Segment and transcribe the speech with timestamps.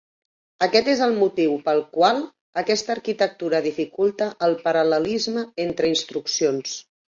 [0.67, 2.21] Aquest és el motiu pel qual
[2.63, 6.77] aquesta arquitectura dificulta el paral·lelisme entre instruccions.